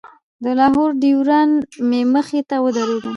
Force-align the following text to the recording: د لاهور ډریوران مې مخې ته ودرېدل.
د 0.43 0.45
لاهور 0.59 0.89
ډریوران 1.01 1.49
مې 1.89 2.01
مخې 2.13 2.41
ته 2.49 2.55
ودرېدل. 2.63 3.09